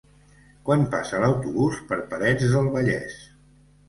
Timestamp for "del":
2.55-2.71